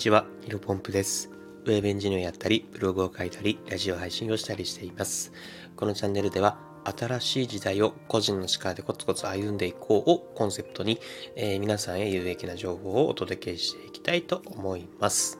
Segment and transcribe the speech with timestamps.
[0.00, 1.28] ちは、ヒロポンプです。
[1.66, 5.30] ウェブエンジニアをやったり、ブログを書いたり、ラジオ配信をしたりしています。
[5.76, 10.98] このチャンネルでは、新しい時代を個人の力でコツコツ歩んでいこうをコンセプトに、
[11.36, 15.38] えー皆さんへ有益な情報をお届けしていきたいと思います。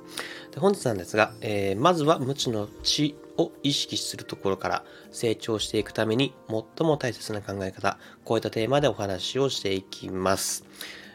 [0.52, 7.96] で本日なんですが、えーまずは無知の知を意識するところから成長していくために最も大切な考え方、
[8.27, 10.67] こういったテーマでお話をしていきます。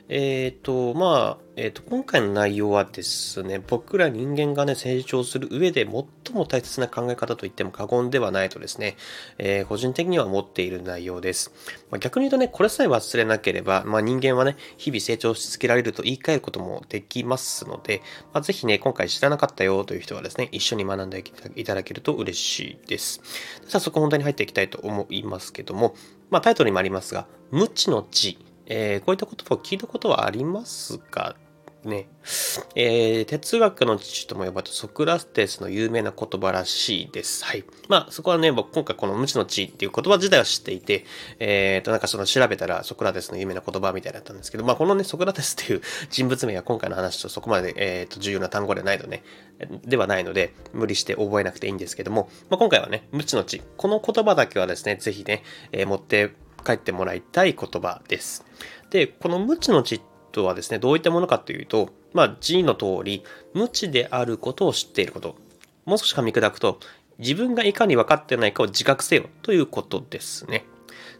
[0.08, 8.98] えっ、と、まあ、えっ、と、今回の内容はですね、僕ら人間がね、成長する上で最も大切な考え方と言っても過言ではないとですね、
[9.40, 11.52] えー個人的には思っている内容です。
[11.90, 21.24] まあ、逆に言うとね、これさえ忘れなければ、まあ、人間はね、日々成長し続けられると言い換えることもできますので、まあ、ぜひね、今回知らなかったよという人はですね、一緒に学んで
[21.56, 23.22] いただけると嬉しいです。
[23.68, 25.96] 早速本題に入っていきたいと思いますけども、
[26.30, 31.36] まあ、タイトルにもありますが、無知の知、えーこういった言葉を聞いたことはありますか
[31.86, 32.08] ね、
[32.74, 37.46] えー哲学の父とも呼ばれたソクラテスの有名な言葉らしいです。
[37.46, 37.64] はい。
[37.88, 41.06] まあ、そこはね、僕今回この無知の知っていう言葉自体は知っていて、
[41.38, 49.22] えーと、なんかその調べたらソクラテスの有名な言葉みたいだったんですけど、まあ、このね、ソクラテスっていう人物名は今回の話とそこまで、えーと、重要な単語ではないので、
[49.86, 56.34] ではないので、無理して覚えなくていいんですけども、まあ、今回はね、無知の知、この言葉だけはですね、ぜひね、えー持って
[56.66, 58.46] 帰ってもらいたい言葉です。
[58.90, 65.36] で、この無知の知とはですね、どういったものかというと、まあ字の通り、無知であることを知っていること。
[65.86, 66.80] もう少し噛み砕くと、
[67.20, 70.66] 自分がいかに分かってないかを自覚せよということですね。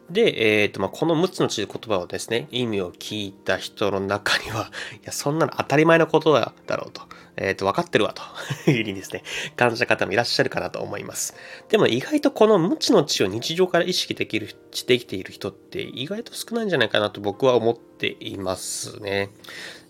[0.10, 7.02] で、えっ、と、まあ、この6つの言葉をですね、意味を聞いた人の中には、 いや、そんなの当たり前のことだろうと、
[7.38, 8.22] えっ、と、分かってるわと
[8.70, 9.24] いうふうにですね、
[9.56, 11.34] 感じた方もいらっしゃるかなと思います。
[11.70, 19.32] でも意外とこの無知の知を日常から意識できる、できている人って意外と少ないんじゃないかなと僕は思っていますね。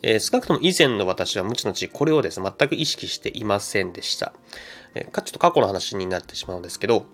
[0.02, 4.34] えー少なくとも以前の私は無知の知、これをですね、全く意識していませんでした。
[4.94, 7.06] えーかちょっと過去の話になってしまうんですけど、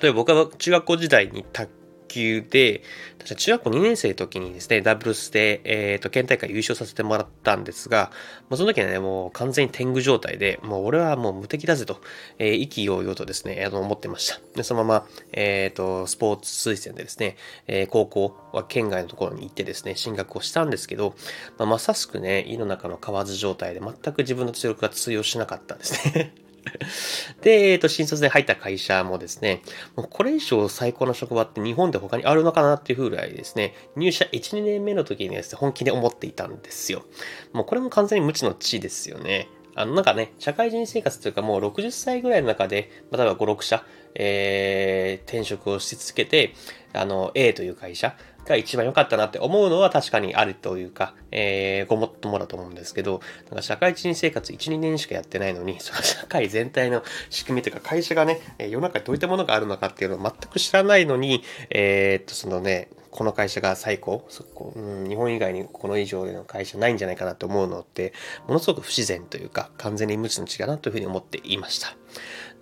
[0.00, 1.70] 例えば僕は中学校時代に卓
[2.16, 2.82] 球で、
[3.18, 8.10] 確か中学校2年生の時にですね、ダブルスで、えっ、と、県大会優勝させてもらったんですが、
[8.48, 12.00] もうその時はね、もう完全に天狗状態で、もう俺はもう無敵だぜと、
[12.38, 14.40] えー意気揚々とですね、あの、思ってました。
[14.54, 21.14] で、そのまま、えっ、と、スポーツ推薦でですね、えー高校は県外のところに行ってですね、進学をしたんですけど、
[21.58, 26.45] まあ、まさしくね、胃の中の蛙状態で全く自分の実力が通用しなかったんですね。
[27.42, 29.62] で、えっ、と、新卒で入った会社もですね、
[29.94, 37.04] もうこれ以上最高の職場って日本で他にあるのかなっていうぐらいですね、入社1、2年目の時にですね、本気で思っていたんですよ。
[37.52, 39.48] もうこれも完全に無知の知ですよね。
[39.74, 43.84] あの、なんかね、社会人生活というかもう60歳ぐらいの中で、例えば5、6社、
[44.14, 46.54] えー、転職をし続けて、
[46.94, 48.16] あの、A という会社
[48.50, 68.12] が一番良かったなって思うのは確かにあるというか、えー、ごもっともだと思うんですけど、なんか社会人生活1、2年しかやってないのに、そ の社会全体の仕組みというか会社がね、世の中にどういったものがあるのかっていうのを全く知らないのに、えーっと、そのね、この会社が最高そこ、うん、日本以外にこの以上での会社ないんじゃないかなと思うのって、
[68.46, 71.96] ものすごく不自然というか、完全に無知の知だなというふうに思っていました。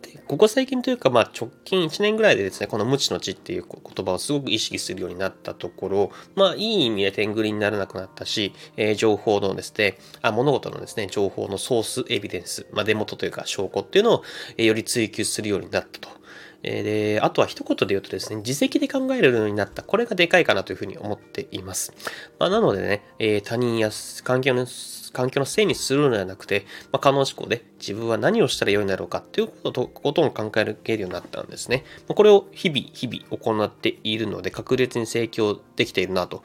[0.03, 14.23] でここ最近というか、まあ、直近1年ぐらいでですね、この無知の知っていう言葉をすごく意識するようになったところ、まあ、いい意味で天狗にならなくなったし、えー情報のですね、あ物事のですね、情報のソース、エビデンス、まあ、出元というか証拠っていうのを、
[14.57, 16.24] えーより追求するようになったと。
[16.65, 19.83] えーで、あとは一言で言うとですね、自責で考えるようになった。
[19.83, 21.93] これがでかいかなというふうに思っています。
[22.39, 23.91] まあ、なのでね、えー他人や
[24.25, 24.67] 環境の、
[25.13, 31.85] 環境のせいにするのではなくて、まあ、可能思考で自分は何をしたら良いんだろうかっていうことことを考えるようになったんですね。
[32.09, 36.45] まこれを日々、日々行っているので、確実に成長できているなというよ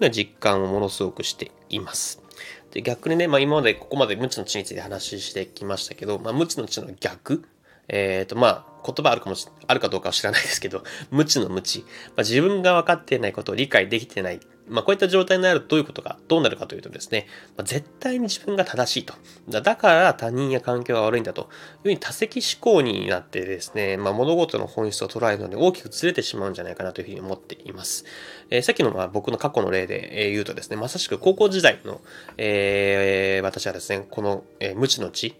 [0.00, 2.22] うな実感をものすごくしています。
[2.70, 7.42] で逆にね、まあ、今までここまで無知の知について話してきましたけど、まあ、無知の知の逆、
[7.88, 11.80] えっ、と、まあ、言葉あるかもし、あるかどうかは知らないですけど、 無知の無知。
[11.80, 11.86] ま
[12.18, 14.40] あ、自分が分かっていないことを理解できてない。
[14.68, 19.14] まあ、こういった状態になるとどういうことか、どうなるかというとですね、まあ、絶対に自分が正しいと。
[19.48, 21.48] だから他人や環境が悪いんだという
[21.84, 28.04] ふうに多責思考になってですね、まあ、物事の本質を捉えるので大きくずれてしまうんじゃないかなというふうに思っています。
[28.50, 32.00] えーさっきのまあ僕の過去の例で言うとですね、まさしく高校時代の、
[32.36, 35.36] えー私はですね、この、えー無知の知、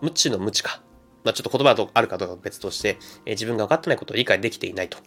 [0.00, 0.80] 無知の無知か。
[1.28, 2.96] まあ、ちょっと言葉があるかどうかは別として、
[3.26, 5.06] えー自分が分かってないことを理解できていないというよ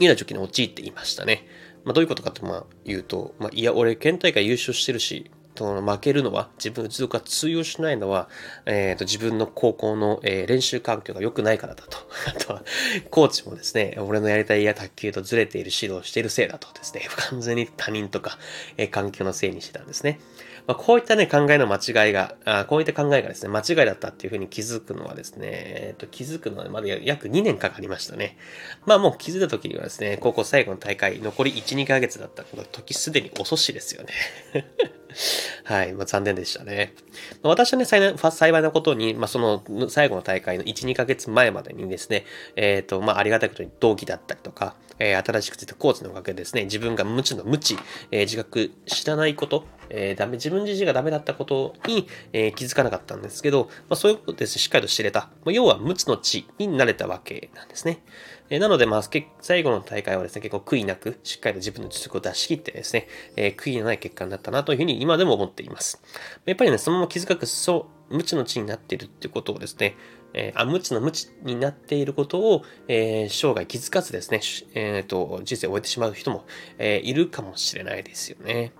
[0.00, 1.46] うな状況に陥っていましたね。
[1.84, 8.28] まあ、どういうことかとまあ言うと、まあ、いや、俺、県大会優勝してるし、と負けるのは、自分の実力が通用しないのは、
[8.64, 11.98] えっ、と、自分の高校の、えー練習環境が良くないからだと。
[12.28, 12.64] あとは、
[13.10, 18.38] コーチもですね、俺のやりたいや卓球とずれている指導をしているせいだとですね、完全に他人とか、
[18.76, 20.20] えー環境のせいにしてたんですね。
[20.66, 28.36] まあ、こういったね、考えの間違いが、あこういった考えがですね、間違いだったっていうふうに気づくのはですね、えっ、と、気づくのはまだ約2年かかりましたね。
[28.84, 34.12] まあもう気づいた時にはですね、高校最後の大会、残り1、2ヶ月だったこの時すでに遅しですよね。
[35.64, 35.92] はい。
[35.92, 36.94] まあ、残念でしたね。
[37.42, 42.24] まあ私はね、幸いなことに、まあ、その最後の大会の1、2ヶ月前までにですね、
[42.56, 47.78] えっ、と、まあ、ありがたいことに同期だったりとか、えー新しくついたコーチのおかげでですね、自分が無知の無知、
[48.10, 55.30] えー自覚知らないこと、えーダメ、自分自身がダメだったことに、えー気づかなかったんですけど、まあ、そういうことです、しっかりと知れた。
[55.44, 58.02] まあ要は無知の知になれたわけなんですね。
[58.50, 59.02] えーなので、まあ、
[59.40, 66.02] 最後の大会はですね、結構悔いなく、しっかりと自分の実力を出し切ってですね、えー悔いのない結果になったなというふうに今でも思っています。
[66.44, 69.96] やっぱりね、そのまま気づかく、そう、無知の知になっているっていうことをですね、
[70.32, 76.44] えーあ無知の無知になっていることを、えー生涯気づかずですね、しえーと、人生を終えてしまう人も、
[76.78, 78.72] えーいるかもしれないですよね。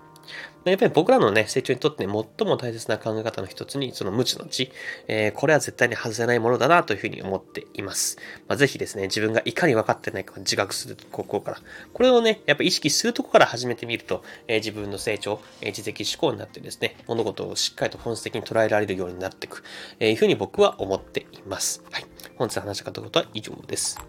[0.71, 2.09] やっぱり僕らのね、成長にとって、最
[2.47, 4.71] も大切な考え方の一つに、その無知の知、
[5.07, 8.17] えーこれは絶対に外せないものだなというふうに思っています。
[8.47, 11.57] まあ、ぜひですね、自分がいかに分かってないかを自覚するここから、
[11.93, 19.63] これをね、やっぱ意識するところから始めてみると、えー自分の成長、えー自責思考になってですね、物事をしっかりと本質的に捉えられるようになっていく、
[19.99, 21.83] えーいうふうに僕は思っています。
[21.91, 22.05] はい。
[22.35, 23.99] 本日話したかったことは以上です。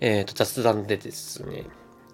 [0.00, 1.64] えっ、と、雑談でですね、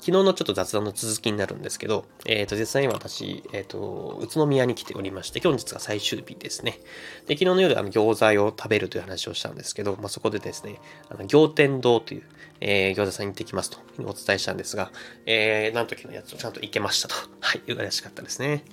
[0.06, 6.78] 昨日のちょっと雑談の続きになるんですけど、えっ、と、実際に私、えっ、と、宇都宮に来ておりまして、今日が最終日ですね。
[7.26, 12.22] で、昨日の夜、あの、餃子を食べるという話をしたんですけど、まあ、そこでですね、あの、行天堂という、
[12.60, 14.92] えー餃子さんに行ってきますとお伝えしたんですが、
[15.26, 17.16] えー、なんときのやつをちゃんと行けましたと。
[17.40, 18.64] はい、嬉しかったですね。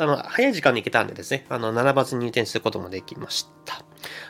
[0.00, 3.84] あ、の、早い時間に行けたんでですね、あの、並ばずに入店することもできました。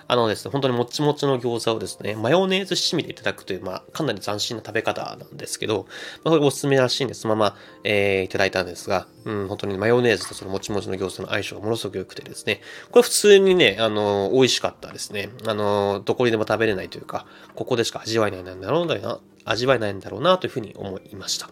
[0.09, 5.87] あのですね、本当にもちもちの餃子をですね、マヨネーズ七味でいただくという、まあ、かなり斬新な食べ方なんですけど、
[6.25, 12.61] まあ、これおすすめらしいんで、そのまま、えーいただいたんですが、うん、本当にマヨネーズとそのもちもちの餃子の相性がものすごく良くてですね、
[12.91, 15.31] これ普通にね、あの、美味しかったですね。
[15.47, 21.51] あの、どこにでも食べれないというか、ここでしか味わえないんだろうな、味わえないんだろうな、というふうに思いました。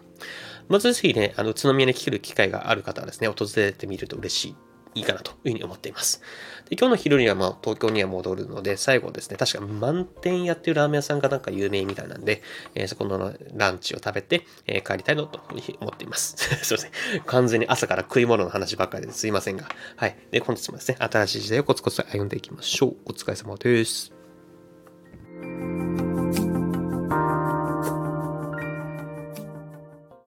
[0.71, 4.55] まずぜひね、あの、宇都宮に来る機会がある方はですね、訪れてみると嬉しい。
[4.93, 6.21] いいかなというふうに思っています。
[6.69, 12.41] で今日の昼にはまあ東京には戻るので、最後ですね、確か満点屋っていうラーメン屋さんがなんか有名みたいなんで、
[12.75, 16.35] えーそこのランチを食べて、えー帰りたいなというふうに思っています。
[16.63, 16.91] すいません。
[17.25, 19.69] 完全に朝から食い物の話ばっかりですいませんが。
[19.95, 20.17] はい。
[20.31, 22.95] で、本日もですね、新しい時代をコツコツ歩んでいきましょう。
[23.05, 24.20] お疲れ様です。